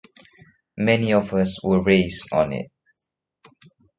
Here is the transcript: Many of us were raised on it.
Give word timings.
Many 0.79 1.13
of 1.13 1.31
us 1.35 1.63
were 1.63 1.83
raised 1.83 2.33
on 2.33 2.53
it. 2.53 2.71